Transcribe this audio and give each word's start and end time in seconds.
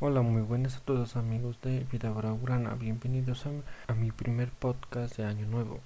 Hola, 0.00 0.22
muy 0.22 0.42
buenas 0.42 0.76
a 0.76 0.80
todos 0.80 1.16
amigos 1.16 1.60
de 1.60 1.84
Vida 1.90 2.12
Urana, 2.12 2.74
bienvenidos 2.74 3.46
a, 3.46 3.50
a, 3.88 3.96
mi 3.96 4.12
primer 4.12 4.48
podcast 4.48 5.16
de 5.16 5.24
Año 5.24 5.44
Nuevo. 5.46 5.80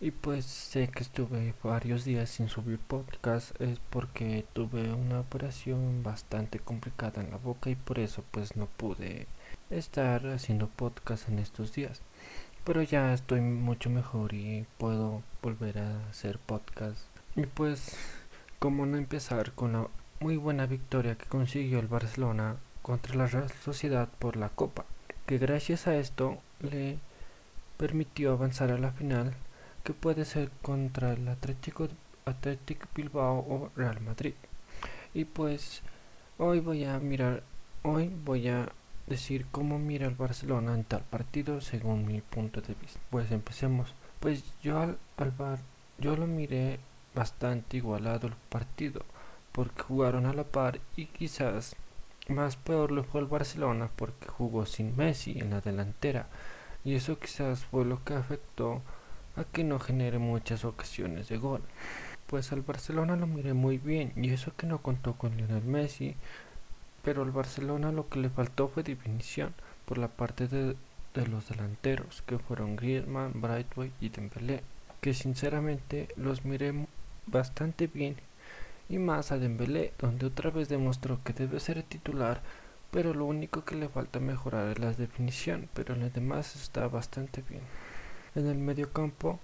Y 0.00 0.10
pues 0.10 0.46
sé 0.46 0.88
que 0.88 1.02
estuve 1.02 1.52
varios 1.62 2.06
días 2.06 2.30
sin 2.30 2.48
subir 2.48 2.78
podcast, 2.78 3.60
es 3.60 3.78
porque 3.90 4.46
tuve 4.54 4.94
una 4.94 5.20
operación 5.20 6.02
bastante 6.02 6.60
complicada 6.60 7.20
en 7.20 7.30
la 7.30 7.36
boca 7.36 7.68
y 7.68 7.74
por 7.74 7.98
eso 7.98 8.24
pues 8.30 8.56
no 8.56 8.64
pude 8.64 9.26
estar 9.68 10.26
haciendo 10.28 10.68
podcast 10.68 11.28
en 11.28 11.38
estos 11.38 11.74
días. 11.74 12.00
Pero 12.64 12.80
ya 12.80 13.12
estoy 13.12 13.42
mucho 13.42 13.90
mejor 13.90 14.32
y 14.32 14.64
puedo 14.78 15.22
volver 15.42 15.78
a 15.78 16.08
hacer 16.08 16.38
podcast. 16.38 17.00
Y 17.36 17.44
pues, 17.44 17.98
como 18.58 18.86
no 18.86 18.96
empezar 18.96 19.52
con 19.52 19.74
la 19.74 19.88
muy 20.20 20.38
buena 20.38 20.64
victoria 20.64 21.16
que 21.16 21.26
consiguió 21.26 21.80
el 21.80 21.88
Barcelona 21.88 22.56
contra 22.82 23.14
la 23.14 23.26
Real 23.26 23.50
Sociedad 23.50 24.08
por 24.18 24.36
la 24.36 24.48
Copa, 24.48 24.84
que 25.26 25.38
gracias 25.38 25.86
a 25.86 25.96
esto 25.96 26.38
le 26.60 26.98
permitió 27.76 28.32
avanzar 28.32 28.70
a 28.70 28.78
la 28.78 28.92
final, 28.92 29.34
que 29.84 29.92
puede 29.92 30.24
ser 30.24 30.50
contra 30.62 31.12
el 31.12 31.26
Atlético, 31.28 31.88
Atlético 32.24 32.86
Bilbao 32.94 33.38
o 33.38 33.70
Real 33.76 34.00
Madrid. 34.00 34.34
Y 35.14 35.24
pues 35.24 35.82
hoy 36.38 36.60
voy 36.60 36.84
a 36.84 36.98
mirar, 36.98 37.42
hoy 37.82 38.10
voy 38.24 38.48
a 38.48 38.68
decir 39.06 39.46
cómo 39.50 39.78
mira 39.78 40.06
el 40.06 40.14
Barcelona 40.14 40.74
en 40.74 40.84
tal 40.84 41.02
partido 41.02 41.60
según 41.60 42.06
mi 42.06 42.20
punto 42.20 42.60
de 42.60 42.74
vista. 42.74 43.00
Pues 43.10 43.30
empecemos. 43.30 43.94
Pues 44.20 44.44
yo 44.62 44.78
al, 44.78 44.98
al 45.16 45.32
yo 45.98 46.16
lo 46.16 46.26
miré 46.26 46.78
bastante 47.14 47.76
igualado 47.76 48.28
el 48.28 48.34
partido 48.48 49.02
porque 49.52 49.82
jugaron 49.82 50.26
a 50.26 50.32
la 50.32 50.44
par 50.44 50.80
y 50.96 51.06
quizás 51.06 51.76
más 52.34 52.56
peor 52.56 52.92
le 52.92 53.02
fue 53.02 53.20
al 53.20 53.26
Barcelona 53.26 53.90
porque 53.96 54.28
jugó 54.28 54.66
sin 54.66 54.96
Messi 54.96 55.38
en 55.38 55.50
la 55.50 55.60
delantera 55.60 56.26
y 56.84 56.94
eso 56.94 57.18
quizás 57.18 57.64
fue 57.64 57.84
lo 57.84 58.02
que 58.04 58.14
afectó 58.14 58.82
a 59.36 59.44
que 59.44 59.64
no 59.64 59.78
genere 59.78 60.18
muchas 60.18 60.64
ocasiones 60.64 61.28
de 61.28 61.38
gol. 61.38 61.62
Pues 62.26 62.52
al 62.52 62.62
Barcelona 62.62 63.16
lo 63.16 63.26
miré 63.26 63.52
muy 63.52 63.78
bien 63.78 64.12
y 64.16 64.30
eso 64.30 64.52
que 64.56 64.66
no 64.66 64.78
contó 64.78 65.14
con 65.14 65.36
Lionel 65.36 65.64
Messi, 65.64 66.16
pero 67.04 67.22
al 67.22 67.30
Barcelona 67.30 67.92
lo 67.92 68.08
que 68.08 68.20
le 68.20 68.30
faltó 68.30 68.68
fue 68.68 68.82
definición 68.82 69.54
por 69.84 69.98
la 69.98 70.08
parte 70.08 70.48
de, 70.48 70.76
de 71.14 71.26
los 71.26 71.48
delanteros 71.48 72.22
que 72.22 72.38
fueron 72.38 72.76
Griezmann, 72.76 73.40
Brightway 73.40 73.92
y 74.00 74.08
Dembélé, 74.08 74.62
que 75.00 75.14
sinceramente 75.14 76.08
los 76.16 76.44
miré 76.44 76.86
bastante 77.26 77.86
bien 77.86 78.16
y 78.88 78.98
más 78.98 79.32
a 79.32 79.38
Dembélé, 79.38 79.92
donde 79.98 80.26
otra 80.26 80.50
vez 80.50 80.68
demostró 80.68 81.22
que 81.24 81.32
debe 81.32 81.60
ser 81.60 81.82
titular, 81.82 82.42
pero 82.90 83.14
lo 83.14 83.24
único 83.24 83.64
que 83.64 83.74
le 83.74 83.88
falta 83.88 84.20
mejorar 84.20 84.68
es 84.68 84.78
la 84.78 84.92
definición, 84.92 85.68
pero 85.72 85.94
en 85.94 86.00
lo 86.00 86.10
demás 86.10 86.56
está 86.56 86.86
bastante 86.88 87.42
bien. 87.48 87.62
En 88.34 88.46
el 88.46 88.58
medio 88.58 88.92
campo, 88.92 89.40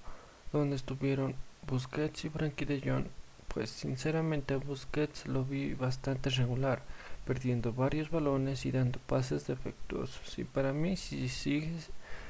donde 0.52 0.76
estuvieron 0.76 1.34
Busquets 1.66 2.24
y 2.26 2.30
Frankie 2.30 2.66
de 2.66 2.80
Jong, 2.80 3.06
pues 3.48 3.70
sinceramente 3.70 4.56
Busquets 4.56 5.26
lo 5.26 5.44
vi 5.44 5.74
bastante 5.74 6.30
regular, 6.30 6.82
perdiendo 7.24 7.72
varios 7.72 8.10
balones 8.10 8.66
y 8.66 8.70
dando 8.70 8.98
pases 9.00 9.46
defectuosos. 9.46 10.38
Y 10.38 10.44
para 10.44 10.72
mí, 10.72 10.96
si 10.96 11.28
sigue, 11.28 11.72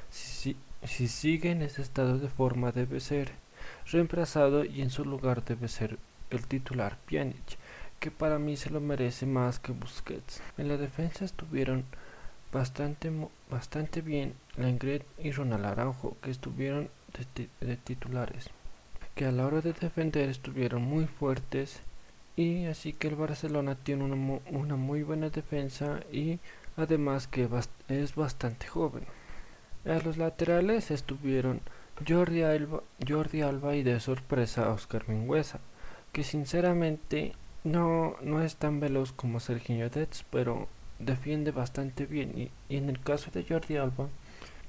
si, 0.09 0.55
si 0.83 1.07
sigue 1.07 1.51
en 1.51 1.61
ese 1.61 1.81
estado 1.81 2.17
de 2.17 2.29
forma, 2.29 2.71
debe 2.71 2.99
ser 2.99 3.31
reemplazado 3.91 4.63
y 4.63 4.81
en 4.81 4.89
su 4.89 5.03
lugar 5.05 5.43
debe 5.43 5.67
ser 5.67 5.97
el 6.31 6.45
titular 6.47 6.97
Pjanic, 7.05 7.57
que 7.99 8.11
para 8.11 8.39
mí 8.39 8.55
se 8.57 8.69
lo 8.69 8.79
merece 8.79 9.25
más 9.25 9.59
que 9.59 9.71
Busquets. 9.71 10.41
En 10.57 10.67
la 10.67 10.77
defensa 10.77 11.25
estuvieron 11.25 11.85
bastante, 12.51 13.11
bastante 13.49 14.01
bien 14.01 14.33
Lengret 14.57 15.05
y 15.17 15.31
Ronald 15.31 15.65
Araujo, 15.65 16.17
que 16.21 16.31
estuvieron 16.31 16.89
de, 17.35 17.75
titulares, 17.77 18.49
que 19.15 19.25
a 19.25 19.31
la 19.31 19.45
hora 19.45 19.61
de 19.61 19.73
defender 19.73 20.29
estuvieron 20.29 20.81
muy 20.81 21.05
fuertes 21.05 21.81
y 22.35 22.65
así 22.65 22.93
que 22.93 23.07
el 23.07 23.15
Barcelona 23.15 23.75
tiene 23.75 24.05
una, 24.05 24.39
una 24.51 24.75
muy 24.75 25.03
buena 25.03 25.29
defensa 25.29 25.99
y 26.11 26.39
además 26.77 27.27
que 27.27 27.49
es 27.89 28.15
bastante 28.15 28.67
joven. 28.67 29.03
A 29.85 29.99
los 29.99 30.17
laterales 30.17 30.91
estuvieron 30.91 31.61
Jordi 32.07 32.43
Alba, 32.43 32.83
Jordi 33.05 33.41
Alba 33.41 33.75
y 33.75 33.83
de 33.83 33.99
sorpresa 33.99 34.69
Oscar 34.69 35.07
Mingüesa 35.09 35.59
que 36.11 36.23
sinceramente 36.23 37.33
no, 37.63 38.15
no 38.21 38.41
es 38.41 38.55
tan 38.55 38.79
veloz 38.79 39.11
como 39.11 39.39
Sergio 39.39 39.89
Dets, 39.89 40.25
pero 40.29 40.67
defiende 40.99 41.51
bastante 41.51 42.05
bien. 42.05 42.37
Y, 42.37 42.51
y, 42.67 42.77
en 42.77 42.89
el 42.89 42.99
caso 42.99 43.31
de 43.31 43.43
Jordi 43.43 43.77
Alba, 43.77 44.07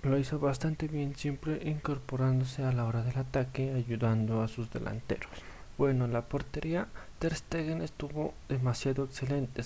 lo 0.03 0.19
hizo 0.19 0.39
bastante 0.39 0.89
bien, 0.89 1.15
siempre 1.15 1.61
incorporándose 1.65 2.65
a 2.65 2.73
la 2.73 2.85
hora 2.85 3.03
del 3.03 3.19
ataque, 3.19 3.73
ayudando 3.75 4.43
a 4.43 4.49
sus 4.49 4.71
delanteros. 4.71 5.31
Bueno, 5.81 6.07
la 6.07 6.23
portería 6.23 6.89
Ter 7.19 7.35
Stegen 7.35 7.81
estuvo 7.81 8.35
demasiado 8.49 9.05
excelente, 9.05 9.63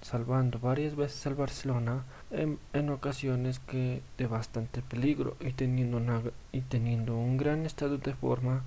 salvando 0.00 0.58
varias 0.58 0.96
veces 0.96 1.26
al 1.26 1.34
Barcelona 1.34 2.04
en, 2.30 2.58
en, 2.72 2.88
ocasiones 2.88 3.58
que 3.58 4.02
de 4.16 4.26
bastante 4.26 4.80
peligro 4.80 5.36
y 5.40 5.52
teniendo, 5.52 5.98
una, 5.98 6.22
y 6.52 6.62
teniendo 6.62 7.16
un 7.16 7.36
gran 7.36 7.66
estado 7.66 7.98
de 7.98 8.14
forma 8.14 8.62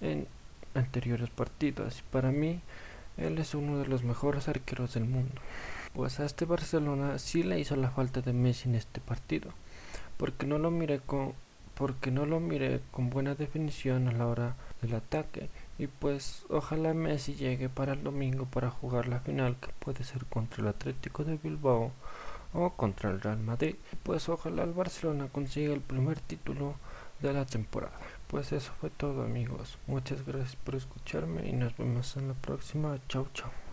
en, 0.00 0.28
anteriores 0.76 1.30
partidos. 1.30 2.02
Para 2.10 2.30
mí, 2.30 2.60
él 3.16 3.38
es 3.38 3.54
uno 3.54 3.78
de 3.78 3.86
los 3.86 4.04
mejores 4.04 4.48
arqueros 4.48 4.94
del 4.94 5.04
mundo. 5.04 5.40
Pues 5.94 6.20
a 6.20 6.26
este 6.26 6.44
Barcelona 6.44 7.18
sí 7.18 7.42
le 7.42 7.58
hizo 7.58 7.76
la 7.76 7.90
falta 7.90 8.20
de 8.20 8.32
Messi 8.32 8.68
en 8.68 8.74
este 8.74 9.00
partido, 9.00 9.50
porque 10.16 10.46
no 10.46 10.58
lo 10.58 10.70
miré 10.70 11.00
con 11.00 11.34
porque 11.74 12.10
no 12.10 12.24
lo 12.24 12.40
miré 12.40 12.80
con 12.90 13.10
buena 13.10 13.34
definición 13.34 14.08
a 14.08 14.12
la 14.12 14.26
hora 14.26 14.56
del 14.80 14.94
ataque 14.94 15.50
y 15.78 15.88
pues 15.88 16.46
ojalá 16.48 16.94
Messi 16.94 17.34
llegue 17.34 17.68
para 17.68 17.92
el 17.92 18.02
domingo 18.02 18.46
para 18.46 18.70
jugar 18.70 19.08
la 19.08 19.20
final 19.20 19.56
que 19.60 19.68
puede 19.78 20.02
ser 20.02 20.24
contra 20.24 20.62
el 20.62 20.68
Atlético 20.68 21.22
de 21.22 21.36
Bilbao 21.36 21.92
o 22.54 22.70
contra 22.70 23.10
el 23.10 23.20
Real 23.20 23.40
Madrid. 23.40 23.76
Pues 24.02 24.28
ojalá 24.30 24.62
el 24.62 24.72
Barcelona 24.72 25.28
consiga 25.30 25.74
el 25.74 25.82
primer 25.82 26.18
título 26.20 26.76
de 27.20 27.32
la 27.32 27.44
temporada. 27.44 27.98
Pues 28.26 28.52
eso 28.52 28.72
fue 28.80 28.90
todo 28.90 29.22
amigos. 29.22 29.78
Muchas 29.86 30.24
gracias 30.26 30.56
por 30.56 30.74
escucharme 30.74 31.48
y 31.48 31.52
nos 31.52 31.76
vemos 31.76 32.16
en 32.16 32.28
la 32.28 32.34
próxima. 32.34 32.98
Chau 33.08 33.28
chau. 33.32 33.50